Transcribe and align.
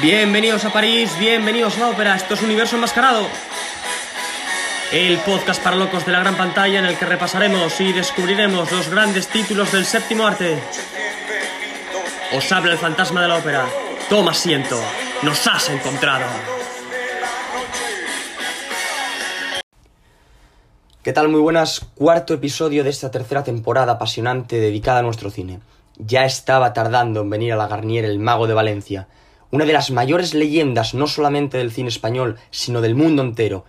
Bienvenidos 0.00 0.64
a 0.64 0.72
París, 0.72 1.10
bienvenidos 1.18 1.76
a 1.76 1.80
la 1.80 1.88
ópera, 1.88 2.14
esto 2.14 2.34
es 2.34 2.42
Universo 2.42 2.76
Enmascarado. 2.76 3.26
El 4.92 5.18
podcast 5.18 5.60
para 5.60 5.74
locos 5.74 6.06
de 6.06 6.12
la 6.12 6.20
gran 6.20 6.36
pantalla 6.36 6.78
en 6.78 6.86
el 6.86 6.96
que 6.96 7.04
repasaremos 7.04 7.80
y 7.80 7.92
descubriremos 7.92 8.70
los 8.70 8.88
grandes 8.90 9.26
títulos 9.26 9.72
del 9.72 9.84
séptimo 9.84 10.24
arte. 10.24 10.56
Os 12.32 12.52
habla 12.52 12.72
el 12.72 12.78
fantasma 12.78 13.22
de 13.22 13.28
la 13.28 13.38
ópera. 13.38 13.66
Toma 14.08 14.30
asiento, 14.30 14.80
nos 15.22 15.44
has 15.48 15.68
encontrado. 15.68 16.26
¿Qué 21.02 21.12
tal? 21.12 21.28
Muy 21.28 21.40
buenas. 21.40 21.80
Cuarto 21.96 22.34
episodio 22.34 22.84
de 22.84 22.90
esta 22.90 23.10
tercera 23.10 23.42
temporada 23.42 23.94
apasionante 23.94 24.60
dedicada 24.60 25.00
a 25.00 25.02
nuestro 25.02 25.30
cine. 25.30 25.58
Ya 25.96 26.24
estaba 26.24 26.72
tardando 26.72 27.22
en 27.22 27.30
venir 27.30 27.52
a 27.52 27.56
la 27.56 27.66
Garnier 27.66 28.04
el 28.04 28.20
mago 28.20 28.46
de 28.46 28.54
Valencia, 28.54 29.08
una 29.50 29.64
de 29.64 29.72
las 29.72 29.90
mayores 29.90 30.34
leyendas 30.34 30.92
no 30.92 31.06
solamente 31.06 31.56
del 31.58 31.72
cine 31.72 31.88
español, 31.88 32.36
sino 32.50 32.80
del 32.82 32.94
mundo 32.94 33.22
entero. 33.22 33.64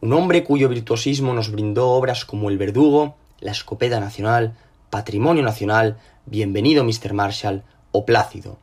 Un 0.00 0.12
hombre 0.12 0.42
cuyo 0.42 0.68
virtuosismo 0.68 1.32
nos 1.34 1.52
brindó 1.52 1.90
obras 1.90 2.24
como 2.24 2.50
El 2.50 2.58
Verdugo, 2.58 3.14
La 3.38 3.52
Escopeta 3.52 4.00
Nacional, 4.00 4.56
Patrimonio 4.90 5.44
Nacional, 5.44 5.98
Bienvenido 6.26 6.84
Mr. 6.84 7.12
Marshall 7.12 7.62
o 7.92 8.04
Plácido. 8.04 8.58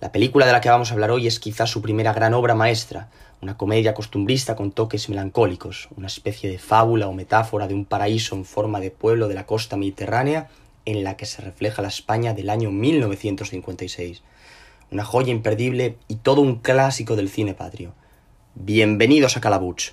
La 0.00 0.10
película 0.10 0.46
de 0.46 0.52
la 0.52 0.60
que 0.60 0.70
vamos 0.70 0.90
a 0.90 0.94
hablar 0.94 1.12
hoy 1.12 1.28
es 1.28 1.38
quizás 1.38 1.70
su 1.70 1.82
primera 1.82 2.12
gran 2.12 2.34
obra 2.34 2.54
maestra, 2.54 3.08
una 3.40 3.56
comedia 3.56 3.94
costumbrista 3.94 4.56
con 4.56 4.72
toques 4.72 5.08
melancólicos, 5.08 5.88
una 5.96 6.08
especie 6.08 6.50
de 6.50 6.58
fábula 6.58 7.06
o 7.06 7.12
metáfora 7.12 7.68
de 7.68 7.74
un 7.74 7.84
paraíso 7.84 8.34
en 8.34 8.44
forma 8.44 8.80
de 8.80 8.90
pueblo 8.90 9.28
de 9.28 9.34
la 9.34 9.46
costa 9.46 9.76
mediterránea 9.76 10.48
en 10.84 11.04
la 11.04 11.16
que 11.16 11.26
se 11.26 11.42
refleja 11.42 11.82
la 11.82 11.88
España 11.88 12.34
del 12.34 12.50
año 12.50 12.72
1956. 12.72 14.22
Una 14.92 15.04
joya 15.04 15.30
imperdible 15.30 15.98
y 16.08 16.16
todo 16.16 16.40
un 16.40 16.56
clásico 16.56 17.14
del 17.14 17.28
cine 17.28 17.54
patrio. 17.54 17.94
Bienvenidos 18.56 19.36
a 19.36 19.40
Calabuch. 19.40 19.92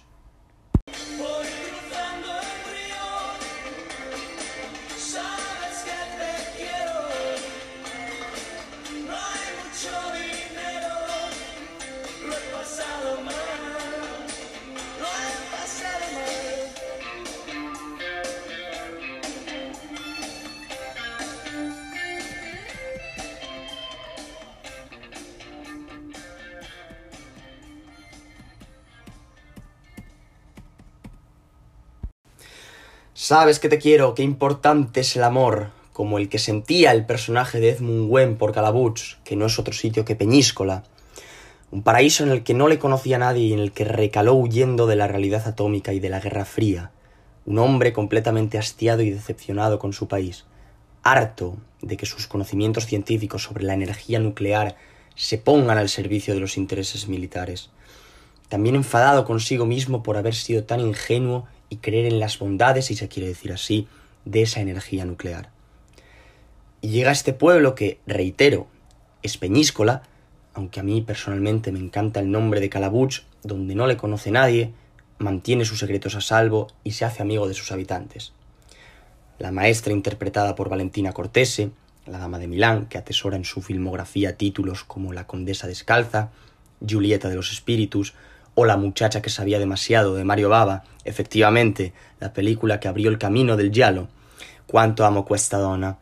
Sabes 33.20 33.58
que 33.58 33.68
te 33.68 33.80
quiero, 33.80 34.14
qué 34.14 34.22
importante 34.22 35.00
es 35.00 35.16
el 35.16 35.24
amor, 35.24 35.72
como 35.92 36.20
el 36.20 36.30
que 36.30 36.38
sentía 36.38 36.92
el 36.92 37.08
personaje 37.08 37.60
de 37.60 37.72
Edmund 37.72 38.12
Wen 38.12 38.38
por 38.38 38.54
Calabuch, 38.54 39.16
que 39.24 39.36
no 39.36 39.48
es 39.48 39.58
otro 39.58 39.74
sitio 39.74 40.06
que 40.06 40.16
Peñíscola. 40.16 40.84
Un 41.72 41.82
paraíso 41.82 42.24
en 42.24 42.30
el 42.30 42.44
que 42.44 42.54
no 42.54 42.68
le 42.68 42.78
conocía 42.78 43.16
a 43.16 43.20
nadie 43.20 43.46
y 43.46 43.54
en 43.54 43.60
el 43.60 43.72
que 43.72 43.86
recaló 43.86 44.36
huyendo 44.36 44.86
de 44.86 44.98
la 44.98 45.08
realidad 45.08 45.48
atómica 45.48 45.94
y 45.94 46.00
de 46.00 46.10
la 46.10 46.20
Guerra 46.20 46.46
Fría. 46.46 46.92
Un 47.48 47.58
hombre 47.58 47.92
completamente 47.92 48.60
hastiado 48.60 49.02
y 49.02 49.10
decepcionado 49.10 49.80
con 49.80 49.94
su 49.94 50.08
país. 50.08 50.46
Harto 51.02 51.58
de 51.82 51.98
que 51.98 52.06
sus 52.06 52.28
conocimientos 52.28 52.86
científicos 52.86 53.42
sobre 53.42 53.64
la 53.64 53.74
energía 53.74 54.20
nuclear 54.20 54.76
se 55.16 55.40
pongan 55.40 55.80
al 55.80 55.90
servicio 55.90 56.36
de 56.36 56.40
los 56.40 56.56
intereses 56.56 57.08
militares. 57.08 57.72
También 58.48 58.76
enfadado 58.76 59.26
consigo 59.26 59.66
mismo 59.66 60.04
por 60.04 60.18
haber 60.18 60.36
sido 60.36 60.66
tan 60.66 60.82
ingenuo 60.82 61.48
y 61.70 61.78
creer 61.78 62.06
en 62.06 62.20
las 62.20 62.40
bondades, 62.40 62.86
si 62.86 62.96
se 62.96 63.08
quiere 63.08 63.30
decir 63.30 63.52
así, 63.52 63.88
de 64.26 64.42
esa 64.42 64.62
energía 64.62 65.06
nuclear. 65.06 65.50
Y 66.82 66.90
llega 66.90 67.10
a 67.10 67.14
este 67.14 67.34
pueblo 67.34 67.76
que, 67.76 68.00
reitero, 68.06 68.68
es 69.24 69.38
Peñíscola, 69.38 70.04
aunque 70.54 70.80
a 70.80 70.84
mí 70.84 71.02
personalmente 71.02 71.72
me 71.72 71.80
encanta 71.80 72.20
el 72.20 72.32
nombre 72.32 72.60
de 72.60 72.70
Calabuch, 72.70 73.22
donde 73.44 73.76
no 73.76 73.88
le 73.88 73.98
conoce 73.98 74.32
nadie, 74.32 74.74
mantiene 75.20 75.66
sus 75.66 75.80
secretos 75.80 76.16
a 76.16 76.22
salvo 76.22 76.68
y 76.84 76.92
se 76.92 77.06
hace 77.06 77.22
amigo 77.22 77.48
de 77.48 77.54
sus 77.54 77.72
habitantes. 77.72 78.34
La 79.40 79.52
maestra 79.52 79.94
interpretada 79.94 80.56
por 80.56 80.70
Valentina 80.70 81.14
Cortese, 81.14 81.72
la 82.06 82.18
dama 82.18 82.40
de 82.40 82.48
Milán, 82.48 82.88
que 82.88 82.98
atesora 82.98 83.38
en 83.38 83.46
su 83.46 83.62
filmografía 83.62 84.38
títulos 84.38 84.84
como 84.84 85.14
La 85.14 85.28
Condesa 85.28 85.68
Descalza, 85.68 86.32
Julieta 86.88 87.30
de 87.30 87.36
los 87.36 87.52
Espíritus, 87.52 88.14
o 88.60 88.66
La 88.66 88.76
muchacha 88.76 89.22
que 89.22 89.30
sabía 89.30 89.60
demasiado 89.60 90.16
de 90.16 90.24
Mario 90.24 90.50
Bava, 90.50 90.84
efectivamente, 91.04 91.94
la 92.20 92.34
película 92.34 92.80
que 92.80 92.88
abrió 92.88 93.12
el 93.12 93.20
camino 93.20 93.56
del 93.56 93.72
giallo, 93.72 94.08
Cuánto 94.66 95.06
amo 95.06 95.26
questa 95.26 95.60
donna, 95.60 96.00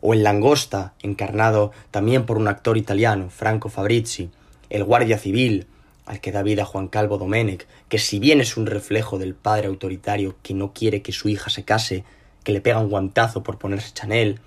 o 0.00 0.14
El 0.14 0.22
Langosta, 0.22 0.94
encarnado 1.02 1.70
también 1.90 2.24
por 2.24 2.38
un 2.38 2.48
actor 2.48 2.78
italiano, 2.78 3.28
Franco 3.28 3.68
Fabrizi, 3.68 4.30
El 4.70 4.84
guardia 4.84 5.18
civil, 5.18 5.66
al 6.06 6.22
que 6.22 6.32
da 6.32 6.42
vida 6.42 6.64
Juan 6.64 6.88
Calvo 6.88 7.18
Domenech, 7.18 7.66
que 7.90 7.98
si 7.98 8.18
bien 8.18 8.40
es 8.40 8.56
un 8.56 8.64
reflejo 8.64 9.18
del 9.18 9.34
padre 9.34 9.66
autoritario 9.66 10.34
que 10.42 10.54
no 10.54 10.72
quiere 10.72 11.02
que 11.02 11.12
su 11.12 11.28
hija 11.28 11.50
se 11.50 11.64
case, 11.64 12.04
que 12.42 12.52
le 12.52 12.62
pega 12.62 12.78
un 12.78 12.88
guantazo 12.88 13.42
por 13.42 13.58
ponerse 13.58 13.92
Chanel, 13.92 14.40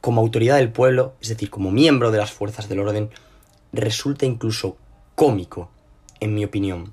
como 0.00 0.20
autoridad 0.20 0.56
del 0.56 0.72
pueblo, 0.72 1.14
es 1.20 1.28
decir, 1.28 1.48
como 1.48 1.70
miembro 1.70 2.10
de 2.10 2.18
las 2.18 2.32
fuerzas 2.32 2.68
del 2.68 2.80
orden, 2.80 3.10
resulta 3.72 4.26
incluso 4.26 4.76
cómico, 5.14 5.70
en 6.20 6.34
mi 6.34 6.44
opinión. 6.44 6.92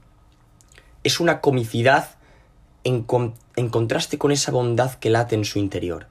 Es 1.03 1.19
una 1.19 1.41
comicidad 1.41 2.15
en, 2.83 3.03
con- 3.03 3.33
en 3.55 3.69
contraste 3.69 4.17
con 4.17 4.31
esa 4.31 4.51
bondad 4.51 4.93
que 4.95 5.09
late 5.09 5.35
en 5.35 5.45
su 5.45 5.59
interior. 5.59 6.07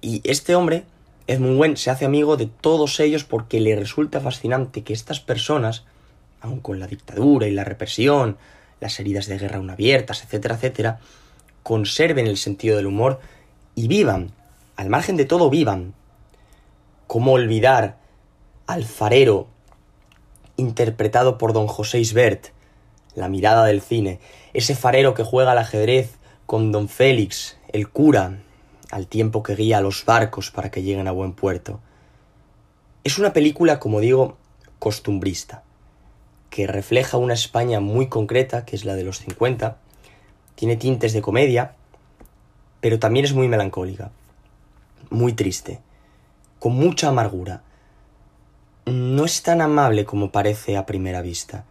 Y 0.00 0.20
este 0.24 0.54
hombre, 0.54 0.84
Edmund 1.26 1.58
Wen, 1.58 1.76
se 1.76 1.90
hace 1.90 2.04
amigo 2.04 2.36
de 2.36 2.46
todos 2.46 3.00
ellos 3.00 3.24
porque 3.24 3.60
le 3.60 3.74
resulta 3.76 4.20
fascinante 4.20 4.82
que 4.82 4.92
estas 4.92 5.20
personas, 5.20 5.84
aun 6.40 6.60
con 6.60 6.78
la 6.78 6.86
dictadura 6.86 7.46
y 7.46 7.52
la 7.52 7.64
represión, 7.64 8.36
las 8.80 9.00
heridas 9.00 9.26
de 9.26 9.38
guerra 9.38 9.56
aún 9.56 9.70
abiertas, 9.70 10.22
etcétera, 10.24 10.56
etcétera, 10.56 10.98
conserven 11.62 12.26
el 12.26 12.36
sentido 12.36 12.76
del 12.76 12.86
humor 12.86 13.20
y 13.74 13.88
vivan, 13.88 14.32
al 14.76 14.90
margen 14.90 15.16
de 15.16 15.24
todo 15.24 15.48
vivan. 15.48 15.94
¿Cómo 17.06 17.32
olvidar 17.32 17.96
al 18.66 18.84
farero 18.84 19.46
interpretado 20.56 21.38
por 21.38 21.52
don 21.52 21.66
José 21.66 22.00
Isbert, 22.00 22.48
la 23.14 23.28
mirada 23.28 23.64
del 23.64 23.80
cine, 23.80 24.20
ese 24.52 24.74
farero 24.74 25.14
que 25.14 25.24
juega 25.24 25.52
al 25.52 25.58
ajedrez 25.58 26.16
con 26.46 26.72
don 26.72 26.88
Félix, 26.88 27.56
el 27.72 27.88
cura, 27.88 28.38
al 28.90 29.06
tiempo 29.06 29.42
que 29.42 29.56
guía 29.56 29.78
a 29.78 29.80
los 29.80 30.04
barcos 30.04 30.50
para 30.50 30.70
que 30.70 30.82
lleguen 30.82 31.08
a 31.08 31.12
buen 31.12 31.32
puerto. 31.32 31.80
Es 33.02 33.18
una 33.18 33.32
película, 33.32 33.80
como 33.80 34.00
digo, 34.00 34.36
costumbrista, 34.78 35.62
que 36.50 36.66
refleja 36.66 37.16
una 37.16 37.34
España 37.34 37.80
muy 37.80 38.08
concreta, 38.08 38.64
que 38.64 38.76
es 38.76 38.84
la 38.84 38.94
de 38.94 39.04
los 39.04 39.18
50, 39.18 39.78
tiene 40.54 40.76
tintes 40.76 41.12
de 41.12 41.22
comedia, 41.22 41.74
pero 42.80 42.98
también 42.98 43.24
es 43.24 43.32
muy 43.32 43.48
melancólica, 43.48 44.10
muy 45.10 45.32
triste, 45.32 45.80
con 46.58 46.74
mucha 46.74 47.08
amargura. 47.08 47.62
No 48.86 49.24
es 49.24 49.42
tan 49.42 49.62
amable 49.62 50.04
como 50.04 50.30
parece 50.30 50.76
a 50.76 50.84
primera 50.84 51.22
vista, 51.22 51.64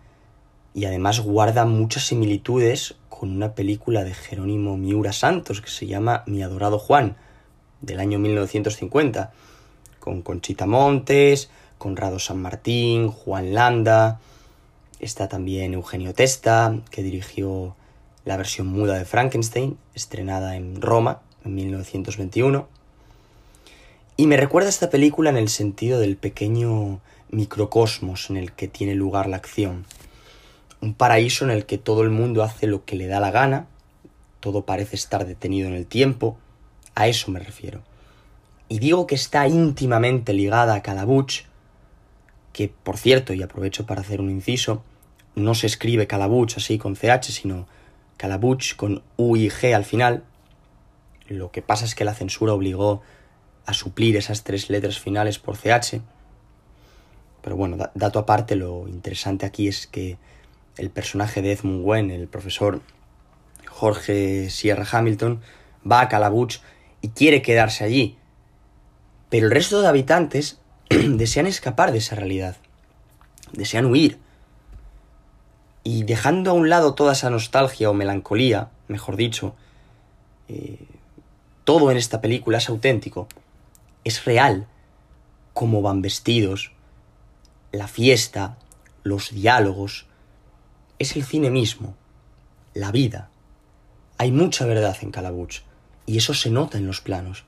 y 0.73 0.85
además 0.85 1.19
guarda 1.19 1.63
muchas 1.65 2.07
similitudes 2.07 2.95
con 3.07 3.29
una 3.29 3.53
película 3.53 4.03
de 4.03 4.15
Jerónimo 4.15 4.77
Miura 4.77 5.13
Santos 5.13 5.61
que 5.61 5.69
se 5.69 5.85
llama 5.85 6.23
Mi 6.25 6.41
adorado 6.41 6.79
Juan, 6.79 7.15
del 7.81 7.99
año 7.99 8.17
1950, 8.17 9.31
con 9.99 10.23
Conchita 10.23 10.65
Montes, 10.65 11.51
Conrado 11.77 12.17
San 12.17 12.41
Martín, 12.41 13.09
Juan 13.09 13.53
Landa, 13.53 14.19
está 14.99 15.27
también 15.27 15.75
Eugenio 15.75 16.15
Testa, 16.15 16.79
que 16.89 17.03
dirigió 17.03 17.75
la 18.25 18.37
versión 18.37 18.67
muda 18.67 18.97
de 18.97 19.05
Frankenstein, 19.05 19.77
estrenada 19.93 20.55
en 20.55 20.81
Roma 20.81 21.21
en 21.45 21.53
1921. 21.53 22.67
Y 24.15 24.27
me 24.27 24.37
recuerda 24.37 24.69
esta 24.69 24.91
película 24.91 25.31
en 25.31 25.37
el 25.37 25.49
sentido 25.49 25.99
del 25.99 26.17
pequeño 26.17 27.01
microcosmos 27.31 28.29
en 28.29 28.37
el 28.37 28.51
que 28.51 28.67
tiene 28.67 28.93
lugar 28.93 29.27
la 29.27 29.37
acción. 29.37 29.85
Un 30.81 30.93
paraíso 30.93 31.45
en 31.45 31.51
el 31.51 31.65
que 31.65 31.79
todo 31.79 32.03
el 32.03 32.11
mundo 32.11 32.43
hace 32.43 32.67
lo 32.67 32.85
que 32.85 32.95
le 32.95 33.07
da 33.07 33.19
la 33.19 33.31
gana, 33.31 33.65
todo 34.39 34.65
parece 34.65 34.95
estar 34.95 35.25
detenido 35.25 35.67
en 35.67 35.73
el 35.73 35.87
tiempo, 35.87 36.37
a 36.93 37.07
eso 37.07 37.31
me 37.31 37.39
refiero. 37.39 37.81
Y 38.69 38.77
digo 38.77 39.07
que 39.07 39.15
está 39.15 39.47
íntimamente 39.47 40.33
ligada 40.33 40.75
a 40.75 40.83
Calabuch, 40.83 41.45
que 42.51 42.67
por 42.69 42.97
cierto, 42.97 43.33
y 43.33 43.41
aprovecho 43.41 43.87
para 43.87 44.01
hacer 44.01 44.21
un 44.21 44.29
inciso, 44.29 44.83
no 45.33 45.55
se 45.55 45.65
escribe 45.65 46.05
Calabuch 46.05 46.57
así 46.57 46.77
con 46.77 46.95
CH, 46.95 47.31
sino 47.31 47.67
Calabuch 48.17 48.75
con 48.75 49.01
U 49.17 49.35
y 49.37 49.49
G 49.49 49.73
al 49.73 49.85
final. 49.85 50.23
Lo 51.27 51.49
que 51.49 51.63
pasa 51.63 51.85
es 51.85 51.95
que 51.95 52.05
la 52.05 52.13
censura 52.13 52.53
obligó 52.53 53.01
a 53.65 53.73
suplir 53.73 54.15
esas 54.17 54.43
tres 54.43 54.69
letras 54.69 54.99
finales 54.99 55.39
por 55.39 55.57
CH. 55.57 56.01
pero 57.41 57.55
bueno, 57.57 57.75
da- 57.77 57.91
dato 57.93 58.19
aparte, 58.19 58.55
lo 58.55 58.87
interesante 58.87 59.45
aquí 59.45 59.67
es 59.67 59.85
que 59.87 60.17
el 60.77 60.89
personaje 60.89 61.41
de 61.41 61.51
Edmund 61.51 61.81
Wen, 61.85 62.09
el 62.11 62.27
profesor 62.27 62.81
Jorge 63.67 64.49
Sierra 64.49 64.85
Hamilton, 64.89 65.41
va 65.89 66.01
a 66.01 66.07
Calabuch 66.09 66.55
y 67.01 67.09
quiere 67.09 67.41
quedarse 67.41 67.83
allí. 67.83 68.17
Pero 69.29 69.47
el 69.47 69.51
resto 69.51 69.81
de 69.81 69.87
habitantes 69.87 70.59
desean 70.89 71.47
escapar 71.47 71.91
de 71.91 71.97
esa 71.97 72.15
realidad. 72.15 72.55
Desean 73.51 73.85
huir. 73.87 74.19
Y 75.83 76.03
dejando 76.03 76.51
a 76.51 76.53
un 76.53 76.69
lado 76.69 76.93
toda 76.95 77.11
esa 77.13 77.29
nostalgia 77.29 77.89
o 77.89 77.93
melancolía, 77.93 78.69
mejor 78.87 79.17
dicho, 79.17 79.53
eh, 80.47 80.79
todo 81.65 81.91
en 81.91 81.97
esta 81.97 82.21
película 82.21 82.59
es 82.59 82.69
auténtico. 82.69 83.27
Es 84.03 84.25
real. 84.25 84.67
Cómo 85.53 85.81
van 85.81 86.01
vestidos, 86.01 86.73
la 87.71 87.87
fiesta, 87.87 88.57
los 89.03 89.31
diálogos. 89.31 90.07
Es 90.99 91.15
el 91.15 91.23
cine 91.23 91.49
mismo, 91.49 91.95
la 92.73 92.91
vida. 92.91 93.29
Hay 94.17 94.31
mucha 94.31 94.65
verdad 94.65 94.97
en 95.01 95.11
Calabuch, 95.11 95.61
y 96.05 96.17
eso 96.17 96.33
se 96.33 96.49
nota 96.49 96.77
en 96.77 96.85
los 96.85 97.01
planos. 97.01 97.45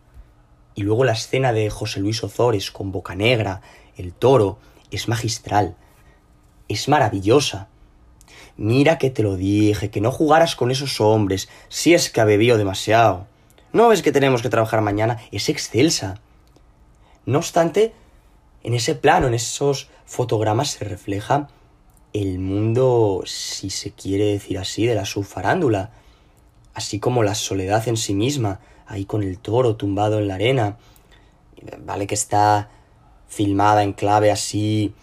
Y 0.75 0.83
luego 0.83 1.03
la 1.03 1.13
escena 1.13 1.51
de 1.51 1.69
José 1.69 1.99
Luis 1.99 2.23
Ozores 2.23 2.71
con 2.71 2.91
Boca 2.91 3.15
Negra, 3.15 3.61
el 3.97 4.13
toro, 4.13 4.57
es 4.91 5.07
magistral. 5.07 5.75
Es 6.67 6.87
maravillosa. 6.87 7.67
Mira 8.57 8.97
que 8.97 9.09
te 9.09 9.23
lo 9.23 9.35
dije, 9.35 9.89
que 9.89 10.01
no 10.01 10.11
jugaras 10.11 10.55
con 10.55 10.71
esos 10.71 11.01
hombres, 11.01 11.49
si 11.67 11.93
es 11.93 12.09
que 12.09 12.21
ha 12.21 12.25
bebido 12.25 12.57
demasiado. 12.57 13.27
¿No 13.73 13.89
ves 13.89 14.01
que 14.01 14.13
tenemos 14.13 14.41
que 14.41 14.49
trabajar 14.49 14.81
mañana? 14.81 15.19
Es 15.31 15.49
excelsa. 15.49 16.21
No 17.25 17.39
obstante, 17.39 17.93
en 18.63 18.73
ese 18.73 18.95
plano, 18.95 19.27
en 19.27 19.33
esos 19.33 19.89
fotogramas 20.05 20.71
se 20.71 20.85
refleja 20.85 21.49
el 22.13 22.39
mundo, 22.39 23.23
si 23.25 23.69
se 23.69 23.91
quiere 23.91 24.25
decir 24.25 24.57
así, 24.57 24.85
de 24.85 24.95
la 24.95 25.05
subfarándula, 25.05 25.91
así 26.73 26.99
como 26.99 27.23
la 27.23 27.35
soledad 27.35 27.87
en 27.87 27.97
sí 27.97 28.13
misma, 28.13 28.59
ahí 28.87 29.05
con 29.05 29.23
el 29.23 29.39
toro 29.39 29.75
tumbado 29.75 30.19
en 30.19 30.27
la 30.27 30.35
arena. 30.35 30.77
Vale 31.79 32.07
que 32.07 32.15
está 32.15 32.69
filmada 33.27 33.83
en 33.83 33.93
clave 33.93 34.31
así 34.31 34.93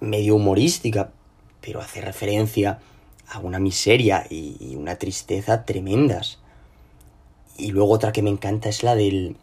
medio 0.00 0.36
humorística, 0.36 1.12
pero 1.60 1.80
hace 1.80 2.00
referencia 2.00 2.80
a 3.28 3.40
una 3.40 3.58
miseria 3.58 4.26
y 4.30 4.74
una 4.76 4.96
tristeza 4.96 5.64
tremendas. 5.64 6.38
Y 7.58 7.72
luego 7.72 7.92
otra 7.92 8.12
que 8.12 8.22
me 8.22 8.30
encanta 8.30 8.68
es 8.68 8.82
la 8.82 8.94
del 8.94 9.36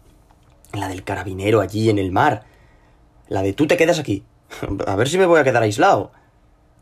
la 0.73 0.87
del 0.87 1.03
carabinero 1.03 1.61
allí 1.61 1.89
en 1.89 1.99
el 1.99 2.11
mar. 2.11 2.43
La 3.27 3.41
de 3.41 3.53
tú 3.53 3.67
te 3.67 3.77
quedas 3.77 3.99
aquí. 3.99 4.23
A 4.87 4.95
ver 4.95 5.07
si 5.07 5.17
me 5.17 5.25
voy 5.25 5.39
a 5.39 5.43
quedar 5.43 5.63
aislado. 5.63 6.11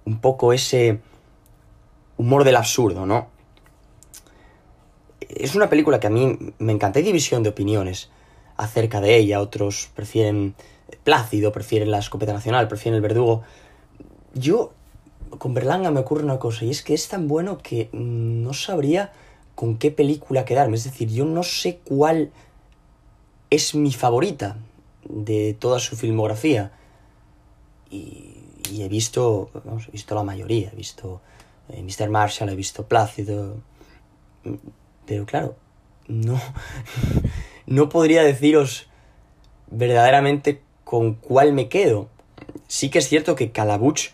Un 0.06 0.20
poco 0.20 0.54
ese 0.54 1.00
humor 2.18 2.44
del 2.44 2.56
absurdo, 2.56 3.06
¿no? 3.06 3.30
Es 5.30 5.56
una 5.56 5.70
película 5.70 6.00
que 6.00 6.08
a 6.08 6.10
mí 6.10 6.38
me 6.58 6.74
encanta. 6.74 7.00
Hay 7.00 7.06
división 7.06 7.44
de 7.44 7.50
opiniones 7.50 8.10
acerca 8.58 9.00
de 9.00 9.16
ella. 9.16 9.40
Otros 9.40 9.90
prefieren 9.96 10.56
Plácido, 11.04 11.52
prefieren 11.52 11.90
la 11.90 12.00
escopeta 12.00 12.34
nacional, 12.34 12.68
prefieren 12.68 12.96
el 12.96 13.02
verdugo. 13.02 13.42
Yo, 14.34 14.74
con 15.40 15.54
Berlanga 15.54 15.90
me 15.90 16.02
ocurre 16.02 16.24
una 16.24 16.38
cosa, 16.38 16.66
y 16.66 16.70
es 16.70 16.84
que 16.84 16.94
es 16.94 17.08
tan 17.08 17.28
bueno 17.28 17.58
que 17.58 17.90
no 17.92 18.54
sabría 18.54 19.12
con 19.56 19.78
qué 19.78 19.90
película 19.92 20.46
quedarme. 20.46 20.76
Es 20.76 20.84
decir, 20.84 21.10
yo 21.10 21.26
no 21.26 21.44
sé 21.44 21.80
cuál 21.84 22.32
es 23.52 23.76
mi 23.76 23.92
favorita 23.92 24.58
de 25.08 25.56
toda 25.60 25.80
su 25.80 25.96
filmografía. 25.96 26.72
Y, 27.92 28.32
y 28.72 28.82
he 28.82 28.90
visto, 28.90 29.52
he 29.88 29.92
visto 29.92 30.16
la 30.16 30.24
mayoría. 30.24 30.70
He 30.74 30.76
visto 30.76 31.22
eh, 31.70 31.84
Mr. 31.84 32.10
Marshall, 32.10 32.50
he 32.50 32.56
visto 32.56 32.88
Plácido. 32.88 33.58
Pero 35.06 35.26
claro, 35.26 35.56
no, 36.08 36.40
no 37.66 37.90
podría 37.90 38.24
deciros 38.24 38.88
verdaderamente 39.70 40.62
con 40.84 41.16
cuál 41.16 41.54
me 41.54 41.70
quedo. 41.70 42.10
Sí 42.68 42.90
que 42.90 43.00
es 43.00 43.08
cierto 43.08 43.36
que 43.36 43.52
Calabuch 43.52 44.12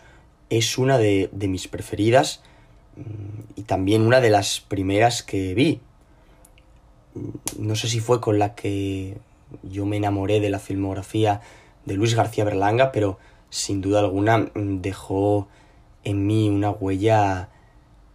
es 0.50 0.78
una 0.78 0.98
de, 0.98 1.28
de 1.32 1.48
mis 1.48 1.68
preferidas 1.68 2.42
mm, 2.96 3.60
y 3.60 3.62
también 3.62 4.02
una 4.02 4.20
de 4.20 4.30
las 4.30 4.60
primeras 4.60 5.22
que 5.22 5.54
vi. 5.54 5.80
No 7.58 7.76
sé 7.76 7.88
si 7.88 8.00
fue 8.00 8.20
con 8.20 8.38
la 8.38 8.54
que 8.54 9.16
yo 9.62 9.86
me 9.86 9.96
enamoré 9.96 10.40
de 10.40 10.50
la 10.50 10.58
filmografía 10.58 11.40
de 11.84 11.94
Luis 11.94 12.14
García 12.14 12.44
Berlanga, 12.44 12.92
pero 12.92 13.18
sin 13.50 13.80
duda 13.80 14.00
alguna 14.00 14.38
mm, 14.38 14.80
dejó 14.80 15.48
en 16.04 16.26
mí 16.26 16.48
una 16.48 16.70
huella 16.70 17.48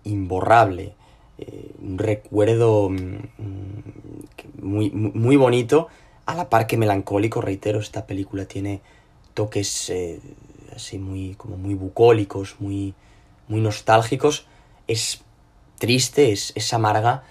imborrable, 0.04 0.96
eh, 1.38 1.72
un 1.82 1.98
recuerdo 1.98 2.90
mm, 2.90 2.96
mm, 3.38 4.62
muy, 4.62 4.92
muy 4.92 5.36
bonito, 5.36 5.88
a 6.26 6.36
la 6.36 6.50
par 6.50 6.68
que 6.68 6.78
melancólico, 6.78 7.42
reitero, 7.42 7.80
esta 7.80 8.06
película 8.06 8.46
tiene 8.46 8.82
toques 9.34 9.90
eh, 9.90 10.20
así 10.76 10.98
muy, 10.98 11.36
como 11.36 11.58
muy 11.58 11.74
bucólicos, 11.74 12.56
muy, 12.60 12.94
muy 13.48 13.62
nostálgicos, 13.62 14.48
es 14.88 15.22
triste, 15.80 16.32
es, 16.32 16.54
es 16.56 16.74
amarga 16.74 17.24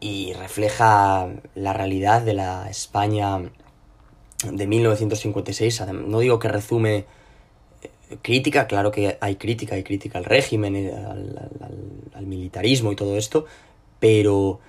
y 0.00 0.32
refleja 0.32 1.28
la 1.54 1.72
realidad 1.72 2.22
de 2.22 2.34
la 2.34 2.68
España 2.70 3.38
de 4.50 4.66
1956. 4.66 5.80
Adem- 5.82 6.06
No 6.06 6.20
digo 6.20 6.38
que 6.38 6.48
resume 6.48 7.04
eh, 7.82 8.16
crítica, 8.22 8.66
claro 8.66 8.90
que 8.90 9.18
hay 9.20 9.36
crítica, 9.36 9.74
hay 9.74 9.82
crítica 9.84 10.18
al 10.18 10.24
régimen, 10.24 10.74
eh, 10.76 10.92
al- 10.94 11.50
al 12.14 12.26
militarismo 12.26 12.92
y 12.92 12.96
todo 12.96 13.16
esto, 13.16 13.44
pero, 13.98 14.60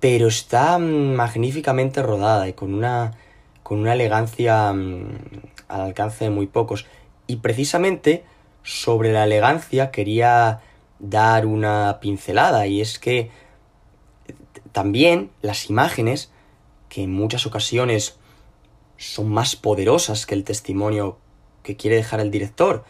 pero 0.00 0.28
está 0.28 0.78
mm, 0.78 1.14
magníficamente 1.14 2.02
rodada 2.02 2.48
y 2.48 2.52
con 2.54 2.74
una, 2.74 3.12
con 3.62 3.78
una 3.78 3.92
elegancia 3.94 4.72
mm, 4.72 5.18
al 5.68 5.80
alcance 5.82 6.24
de 6.24 6.30
muy 6.30 6.46
pocos. 6.46 6.86
Y 7.26 7.36
precisamente 7.36 8.24
sobre 8.62 9.12
la 9.12 9.24
elegancia 9.24 9.90
quería 9.90 10.60
dar 10.98 11.46
una 11.46 11.98
pincelada 12.00 12.66
y 12.66 12.80
es 12.80 12.98
que 12.98 13.30
también 14.72 15.30
las 15.42 15.70
imágenes, 15.70 16.30
que 16.88 17.02
en 17.02 17.12
muchas 17.12 17.46
ocasiones 17.46 18.18
son 18.96 19.28
más 19.28 19.56
poderosas 19.56 20.26
que 20.26 20.34
el 20.34 20.44
testimonio 20.44 21.18
que 21.62 21.76
quiere 21.76 21.96
dejar 21.96 22.20
el 22.20 22.30
director. 22.30 22.84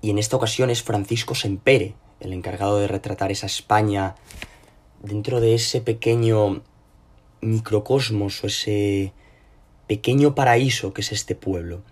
Y 0.00 0.10
en 0.10 0.18
esta 0.18 0.36
ocasión 0.36 0.70
es 0.70 0.82
Francisco 0.82 1.34
Sempere, 1.34 1.94
el 2.20 2.32
encargado 2.32 2.78
de 2.78 2.88
retratar 2.88 3.30
esa 3.30 3.46
España 3.46 4.14
dentro 5.02 5.40
de 5.40 5.54
ese 5.54 5.80
pequeño 5.80 6.62
microcosmos 7.40 8.42
o 8.42 8.46
ese 8.46 9.12
pequeño 9.86 10.34
paraíso 10.34 10.92
que 10.92 11.02
es 11.02 11.12
este 11.12 11.34
pueblo. 11.34 11.82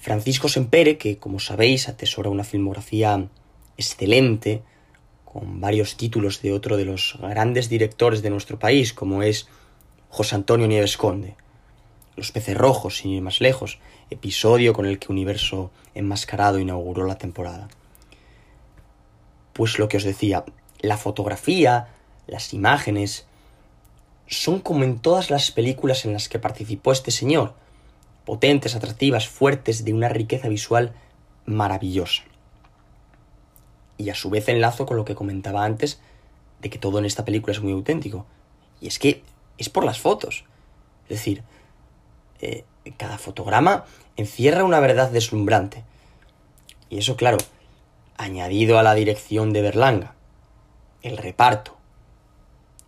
Francisco 0.00 0.48
Sempere, 0.48 0.98
que 0.98 1.18
como 1.18 1.38
sabéis 1.38 1.88
atesora 1.88 2.30
una 2.30 2.44
filmografía 2.44 3.28
excelente, 3.76 4.62
con 5.30 5.60
varios 5.60 5.98
títulos 5.98 6.40
de 6.40 6.54
otro 6.54 6.78
de 6.78 6.86
los 6.86 7.18
grandes 7.20 7.68
directores 7.68 8.22
de 8.22 8.30
nuestro 8.30 8.58
país, 8.58 8.94
como 8.94 9.22
es 9.22 9.46
José 10.08 10.36
Antonio 10.36 10.66
Nieves 10.66 10.96
Conde. 10.96 11.36
Los 12.16 12.32
peces 12.32 12.56
rojos, 12.56 12.96
sin 12.96 13.10
ir 13.10 13.20
más 13.20 13.42
lejos, 13.42 13.78
episodio 14.08 14.72
con 14.72 14.86
el 14.86 14.98
que 14.98 15.12
Universo 15.12 15.70
Enmascarado 15.94 16.58
inauguró 16.58 17.06
la 17.06 17.18
temporada. 17.18 17.68
Pues 19.52 19.78
lo 19.78 19.86
que 19.88 19.98
os 19.98 20.04
decía, 20.04 20.46
la 20.80 20.96
fotografía, 20.96 21.88
las 22.26 22.54
imágenes, 22.54 23.26
son 24.26 24.60
como 24.60 24.82
en 24.82 24.98
todas 24.98 25.28
las 25.28 25.50
películas 25.50 26.06
en 26.06 26.14
las 26.14 26.30
que 26.30 26.38
participó 26.38 26.90
este 26.90 27.10
señor, 27.10 27.52
potentes, 28.24 28.74
atractivas, 28.74 29.28
fuertes, 29.28 29.84
de 29.84 29.92
una 29.92 30.08
riqueza 30.08 30.48
visual 30.48 30.94
maravillosa. 31.44 32.22
Y 33.98 34.10
a 34.10 34.14
su 34.14 34.30
vez 34.30 34.48
enlazo 34.48 34.86
con 34.86 34.96
lo 34.96 35.04
que 35.04 35.14
comentaba 35.14 35.64
antes, 35.64 36.00
de 36.60 36.70
que 36.70 36.78
todo 36.78 36.98
en 36.98 37.04
esta 37.04 37.24
película 37.24 37.52
es 37.52 37.60
muy 37.60 37.72
auténtico. 37.72 38.24
Y 38.80 38.86
es 38.86 38.98
que 38.98 39.22
es 39.58 39.68
por 39.68 39.84
las 39.84 40.00
fotos. 40.00 40.44
Es 41.04 41.18
decir, 41.18 41.42
eh, 42.40 42.64
cada 42.96 43.18
fotograma 43.18 43.84
encierra 44.16 44.64
una 44.64 44.80
verdad 44.80 45.10
deslumbrante. 45.10 45.84
Y 46.90 46.98
eso, 46.98 47.16
claro, 47.16 47.38
añadido 48.16 48.78
a 48.78 48.82
la 48.82 48.94
dirección 48.94 49.52
de 49.52 49.62
Berlanga, 49.62 50.14
el 51.02 51.16
reparto, 51.16 51.76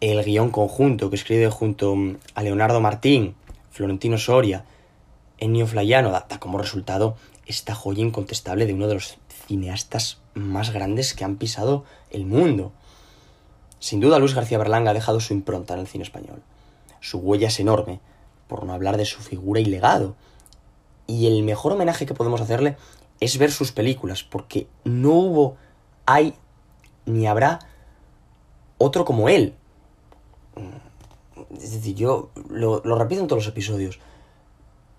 el 0.00 0.24
guion 0.24 0.50
conjunto 0.50 1.10
que 1.10 1.16
escribe 1.16 1.50
junto 1.50 1.94
a 2.34 2.42
Leonardo 2.42 2.80
Martín, 2.80 3.34
Florentino 3.70 4.16
Soria, 4.18 4.64
Ennio 5.38 5.66
Flaiano, 5.66 6.10
da, 6.10 6.26
como 6.38 6.58
resultado 6.58 7.16
esta 7.46 7.74
joya 7.74 8.02
incontestable 8.02 8.66
de 8.66 8.74
uno 8.74 8.86
de 8.86 8.94
los 8.94 9.18
cineastas 9.50 10.18
más 10.34 10.70
grandes 10.70 11.12
que 11.12 11.24
han 11.24 11.34
pisado 11.34 11.84
el 12.12 12.24
mundo. 12.24 12.70
Sin 13.80 13.98
duda, 13.98 14.20
Luis 14.20 14.32
García 14.32 14.58
Berlanga 14.58 14.92
ha 14.92 14.94
dejado 14.94 15.18
su 15.18 15.34
impronta 15.34 15.74
en 15.74 15.80
el 15.80 15.88
cine 15.88 16.04
español. 16.04 16.40
Su 17.00 17.18
huella 17.18 17.48
es 17.48 17.58
enorme, 17.58 17.98
por 18.46 18.62
no 18.64 18.72
hablar 18.72 18.96
de 18.96 19.06
su 19.06 19.20
figura 19.20 19.58
y 19.58 19.64
legado. 19.64 20.14
Y 21.08 21.26
el 21.26 21.42
mejor 21.42 21.72
homenaje 21.72 22.06
que 22.06 22.14
podemos 22.14 22.40
hacerle 22.40 22.76
es 23.18 23.38
ver 23.38 23.50
sus 23.50 23.72
películas, 23.72 24.22
porque 24.22 24.68
no 24.84 25.14
hubo, 25.14 25.56
hay, 26.06 26.34
ni 27.04 27.26
habrá 27.26 27.58
otro 28.78 29.04
como 29.04 29.28
él. 29.28 29.56
Es 31.60 31.72
decir, 31.72 31.96
yo 31.96 32.30
lo, 32.48 32.82
lo 32.84 32.94
repito 32.94 33.20
en 33.20 33.26
todos 33.26 33.42
los 33.44 33.52
episodios 33.52 33.98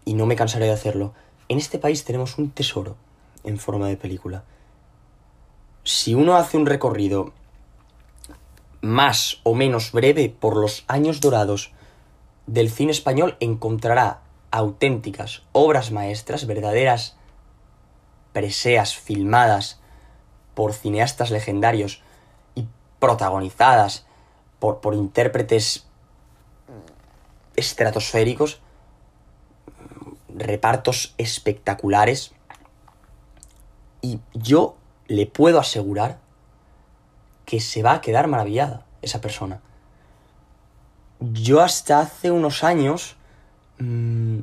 y 0.04 0.14
no 0.14 0.26
me 0.26 0.36
cansaré 0.36 0.66
de 0.66 0.74
hacerlo. 0.74 1.14
En 1.48 1.58
este 1.58 1.80
país 1.80 2.04
tenemos 2.04 2.38
un 2.38 2.52
tesoro 2.52 2.98
en 3.44 3.58
forma 3.58 3.88
de 3.88 3.98
película. 3.98 4.44
Si 5.84 6.14
uno 6.16 6.36
hace 6.36 6.58
un 6.58 6.66
recorrido 6.66 7.34
más 8.82 9.40
o 9.44 9.54
menos 9.54 9.92
breve 9.92 10.30
por 10.30 10.58
los 10.58 10.84
años 10.88 11.22
dorados 11.22 11.72
del 12.48 12.70
cine 12.70 12.92
español, 12.92 13.38
encontrará 13.40 14.22
auténticas 14.52 15.44
obras 15.52 15.92
maestras, 15.92 16.46
verdaderas 16.46 17.16
preseas 18.34 18.96
filmadas 18.96 19.80
por 20.54 20.74
cineastas 20.74 21.32
legendarios 21.32 22.02
y 22.56 22.66
protagonizadas 23.00 24.06
por, 24.60 24.80
por 24.80 24.94
intérpretes 24.94 25.86
estratosféricos, 27.56 28.62
repartos 30.30 31.14
espectaculares. 31.18 32.34
Y 34.02 34.20
yo 34.34 34.76
le 35.08 35.26
puedo 35.26 35.60
asegurar 35.60 36.20
que 37.46 37.60
se 37.60 37.84
va 37.84 37.94
a 37.94 38.02
quedar 38.02 38.28
maravillada 38.28 38.86
esa 39.02 39.22
persona. 39.22 39.62
Yo 41.20 41.62
hasta 41.62 42.00
hace 42.00 42.32
unos 42.32 42.64
años, 42.64 43.16
mm, 43.78 44.40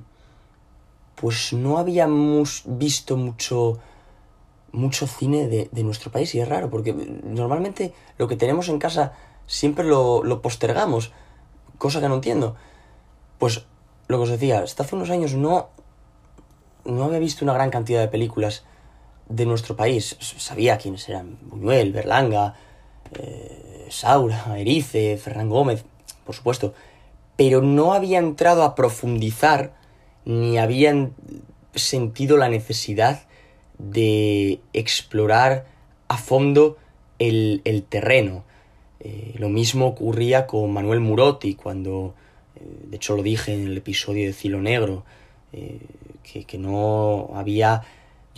pues 1.16 1.52
no 1.52 1.78
habíamos 1.78 2.62
visto 2.66 3.16
mucho, 3.16 3.78
mucho 4.72 5.06
cine 5.06 5.48
de, 5.48 5.68
de 5.72 5.82
nuestro 5.82 6.12
país 6.12 6.34
y 6.34 6.40
es 6.40 6.48
raro, 6.48 6.70
porque 6.70 6.92
normalmente 6.92 7.94
lo 8.16 8.28
que 8.28 8.36
tenemos 8.36 8.68
en 8.68 8.78
casa 8.78 9.12
siempre 9.46 9.84
lo, 9.84 10.22
lo 10.22 10.40
postergamos, 10.40 11.12
cosa 11.78 12.00
que 12.00 12.08
no 12.08 12.16
entiendo. 12.16 12.54
Pues 13.38 13.64
lo 14.06 14.18
que 14.18 14.22
os 14.24 14.30
decía, 14.30 14.60
hasta 14.60 14.84
hace 14.84 14.94
unos 14.94 15.10
años 15.10 15.34
no, 15.34 15.68
no 16.84 17.04
había 17.04 17.18
visto 17.18 17.44
una 17.44 17.54
gran 17.54 17.70
cantidad 17.70 18.00
de 18.00 18.08
películas 18.08 18.64
de 19.28 19.46
nuestro 19.46 19.76
país. 19.76 20.16
Sabía 20.20 20.78
quiénes 20.78 21.08
eran 21.08 21.38
Buñuel, 21.42 21.92
Berlanga, 21.92 22.54
eh, 23.18 23.86
Saura, 23.90 24.58
Erice, 24.58 25.16
Ferran 25.16 25.48
Gómez, 25.48 25.84
por 26.24 26.34
supuesto. 26.34 26.74
Pero 27.36 27.62
no 27.62 27.92
había 27.92 28.18
entrado 28.18 28.62
a 28.64 28.74
profundizar 28.74 29.74
ni 30.24 30.58
habían 30.58 31.14
sentido 31.74 32.36
la 32.36 32.48
necesidad 32.48 33.22
de 33.78 34.60
explorar 34.72 35.66
a 36.08 36.16
fondo 36.16 36.76
el, 37.18 37.62
el 37.64 37.82
terreno. 37.84 38.44
Eh, 39.00 39.34
lo 39.38 39.48
mismo 39.48 39.86
ocurría 39.86 40.46
con 40.46 40.72
Manuel 40.72 41.00
Murotti 41.00 41.54
cuando, 41.54 42.14
eh, 42.56 42.60
de 42.86 42.96
hecho 42.96 43.14
lo 43.14 43.22
dije 43.22 43.54
en 43.54 43.68
el 43.68 43.76
episodio 43.76 44.26
de 44.26 44.32
Cilo 44.32 44.60
Negro, 44.60 45.04
que, 45.50 46.44
que 46.44 46.58
no 46.58 47.30
había... 47.34 47.82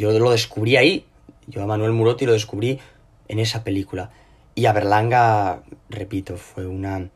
Yo 0.01 0.19
lo 0.19 0.31
descubrí 0.31 0.79
ahí, 0.79 1.05
yo 1.47 1.63
a 1.63 1.67
Manuel 1.67 1.93
Murotti 1.93 2.25
lo 2.25 2.33
descubrí 2.33 2.79
en 3.29 3.39
esa 3.39 3.63
película. 3.65 4.11
Y 4.55 4.65
a 4.65 4.73
Berlanga, 4.73 5.63
repito, 5.91 6.39
fue 6.39 6.67
una... 6.67 7.11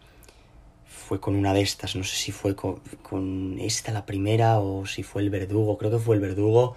Fue 0.84 1.18
con 1.18 1.34
una 1.34 1.54
de 1.54 1.62
estas, 1.62 1.96
no 1.96 2.04
sé 2.04 2.14
si 2.14 2.30
fue 2.30 2.54
con, 2.54 2.80
con 3.02 3.58
esta 3.58 3.90
la 3.90 4.04
primera 4.04 4.58
o 4.58 4.84
si 4.84 5.02
fue 5.02 5.22
el 5.22 5.30
verdugo, 5.30 5.78
creo 5.78 5.90
que 5.90 5.98
fue 5.98 6.14
el 6.16 6.20
verdugo, 6.20 6.76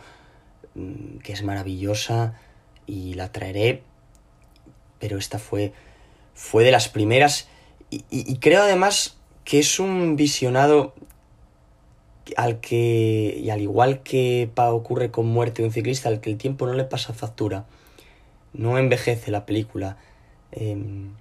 mm, 0.75 1.17
que 1.17 1.33
es 1.33 1.43
maravillosa 1.43 2.39
y 2.85 3.15
la 3.15 3.33
traeré, 3.33 3.83
pero 4.99 5.17
esta 5.17 5.39
fue, 5.39 5.73
fue 6.33 6.63
de 6.63 6.71
las 6.71 6.87
primeras 6.87 7.49
y, 7.89 8.37
creo 8.39 8.63
además 8.63 9.17
que 9.43 9.59
es 9.59 9.79
un 9.79 10.15
visionado 10.15 10.93
al 12.35 12.59
que, 12.59 13.39
y 13.41 13.49
al 13.49 13.61
igual 13.61 14.01
que 14.03 14.49
ocurre 14.55 15.11
con 15.11 15.27
Muerte 15.27 15.61
de 15.61 15.67
un 15.67 15.73
ciclista, 15.73 16.09
al 16.09 16.19
que 16.21 16.29
el 16.29 16.37
tiempo 16.37 16.65
no 16.65 16.73
le 16.73 16.83
pasa 16.83 17.13
factura, 17.13 17.65
no 18.53 18.77
envejece 18.77 19.31
la 19.31 19.45
película. 19.45 19.97
Em, 20.51 21.13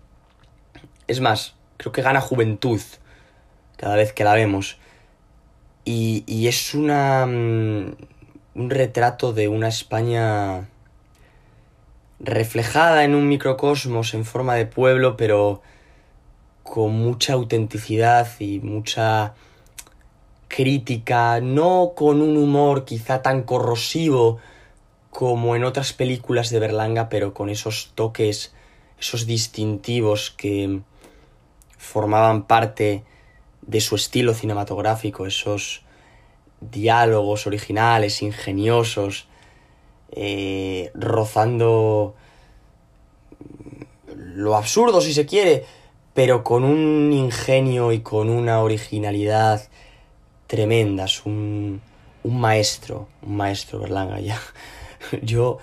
es 1.07 1.21
más, 1.21 1.55
creo 1.77 1.93
que 1.93 2.03
gana 2.03 2.21
juventud 2.21 2.81
cada 3.77 3.97
vez 3.97 4.13
que 4.13 4.25
la 4.25 4.35
vemos. 4.35 4.79
Y, 5.85 6.25
y 6.27 6.49
es 6.49 6.75
una, 6.75 7.27
mm, 7.27 7.97
un 8.55 8.71
retrato 8.71 9.33
de 9.33 9.49
una 9.49 9.69
España 9.69 10.69
reflejada 12.19 13.05
en 13.05 13.15
un 13.15 13.29
microcosmos 13.29 14.15
en 14.15 14.25
forma 14.25 14.55
de 14.55 14.67
pueblo, 14.67 15.17
pero 15.17 15.63
con 16.63 16.93
mucha 16.93 17.35
autenticidad 17.35 18.29
y 18.41 18.61
mucha 18.61 19.35
crítica, 20.49 21.41
no 21.41 21.93
con 21.95 22.23
un 22.23 22.37
humor 22.37 22.85
quizá 22.85 23.23
tan 23.23 23.43
corrosivo 23.43 24.39
como 25.11 25.57
en 25.57 25.65
otras 25.65 25.93
películas 25.93 26.51
de 26.51 26.59
Berlanga, 26.59 27.09
pero 27.09 27.33
con 27.33 27.49
esos 27.49 27.93
toques, 27.95 28.55
esos 28.99 29.27
distintivos 29.27 30.31
que 30.31 30.81
formaban 31.79 32.43
parte 32.43 33.05
de 33.63 33.81
su 33.81 33.97
estilo 33.97 34.35
cinematográfico, 34.35 35.27
esos 35.27 35.83
diálogos 36.61 37.47
originales, 37.47 38.23
ingeniosos, 38.23 39.29
eh, 40.11 40.91
rozando 40.95 42.15
lo 44.15 44.57
absurdo 44.57 45.01
si 45.01 45.13
se 45.13 45.27
quiere, 45.27 45.65
pero 46.15 46.45
con 46.45 46.65
un 46.65 47.13
ingenio 47.13 47.93
y 47.93 48.01
con 48.01 48.31
una 48.31 48.61
originalidad 48.61 49.69
tremendas, 50.47 51.25
un, 51.27 51.81
un 52.23 52.41
maestro, 52.41 53.09
un 53.23 53.37
maestro 53.37 53.79
Berlanga 53.79 54.21
ya. 54.21 54.41
Yo 55.23 55.59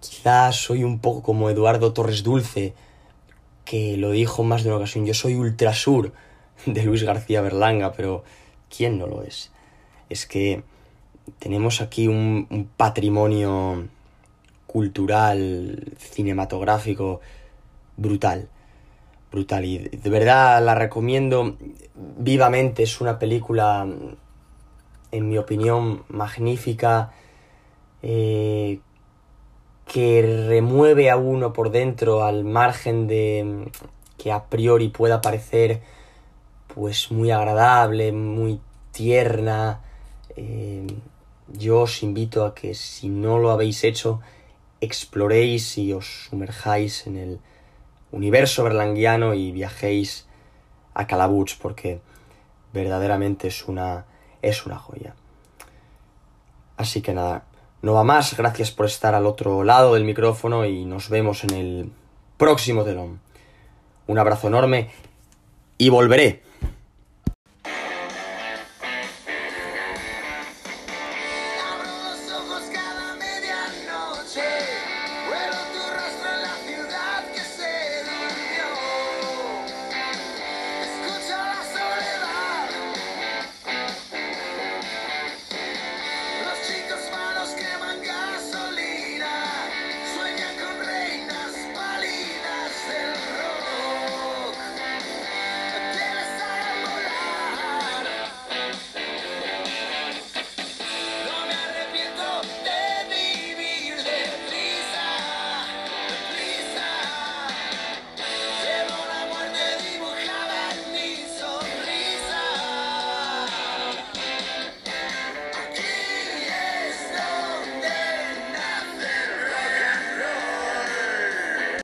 quizás 0.00 0.56
soy 0.56 0.84
un 0.84 0.98
poco 0.98 1.22
como 1.22 1.50
Eduardo 1.50 1.92
Torres 1.92 2.22
Dulce, 2.22 2.74
que 3.64 3.96
lo 3.96 4.10
dijo 4.10 4.42
más 4.42 4.62
de 4.62 4.70
una 4.70 4.78
ocasión, 4.78 5.06
yo 5.06 5.14
soy 5.14 5.34
ultrasur 5.34 6.12
de 6.66 6.82
Luis 6.82 7.04
García 7.04 7.40
Berlanga, 7.40 7.92
pero 7.92 8.24
¿quién 8.74 8.98
no 8.98 9.06
lo 9.06 9.22
es? 9.22 9.52
Es 10.08 10.26
que 10.26 10.64
tenemos 11.38 11.80
aquí 11.80 12.08
un, 12.08 12.48
un 12.50 12.64
patrimonio 12.64 13.86
cultural, 14.66 15.92
cinematográfico, 15.98 17.20
brutal. 17.96 18.48
Brutal. 19.30 19.64
Y 19.64 19.78
de 19.78 20.10
verdad 20.10 20.62
la 20.64 20.74
recomiendo 20.74 21.56
vivamente. 21.94 22.82
Es 22.82 23.00
una 23.00 23.18
película, 23.18 23.86
en 25.12 25.28
mi 25.28 25.38
opinión, 25.38 26.04
magnífica. 26.08 27.12
eh, 28.02 28.80
que 29.86 30.46
remueve 30.48 31.10
a 31.10 31.16
uno 31.16 31.52
por 31.52 31.70
dentro 31.70 32.22
al 32.22 32.44
margen 32.44 33.08
de 33.08 33.70
que 34.18 34.30
a 34.30 34.44
priori 34.44 34.88
pueda 34.88 35.20
parecer 35.20 35.80
pues 36.72 37.10
muy 37.10 37.32
agradable, 37.32 38.12
muy 38.12 38.60
tierna. 38.92 39.80
Eh, 40.36 40.86
yo 41.48 41.80
os 41.80 42.02
invito 42.04 42.44
a 42.44 42.54
que 42.54 42.74
si 42.74 43.08
no 43.08 43.38
lo 43.38 43.50
habéis 43.50 43.82
hecho, 43.82 44.20
exploréis 44.80 45.76
y 45.78 45.92
os 45.92 46.28
sumerjáis 46.28 47.08
en 47.08 47.16
el 47.16 47.40
universo 48.12 48.64
berlanguiano 48.64 49.34
y 49.34 49.52
viajéis 49.52 50.26
a 50.94 51.06
Calabuch 51.06 51.58
porque 51.60 52.00
verdaderamente 52.72 53.48
es 53.48 53.66
una 53.68 54.06
es 54.42 54.66
una 54.66 54.76
joya. 54.76 55.14
Así 56.76 57.02
que 57.02 57.12
nada, 57.12 57.44
no 57.82 57.92
va 57.94 58.04
más, 58.04 58.36
gracias 58.36 58.70
por 58.70 58.86
estar 58.86 59.14
al 59.14 59.26
otro 59.26 59.64
lado 59.64 59.94
del 59.94 60.04
micrófono 60.04 60.64
y 60.64 60.84
nos 60.84 61.10
vemos 61.10 61.44
en 61.44 61.50
el 61.50 61.92
próximo 62.36 62.84
telón. 62.84 63.20
Un 64.06 64.18
abrazo 64.18 64.48
enorme 64.48 64.90
y 65.76 65.88
volveré. 65.90 66.42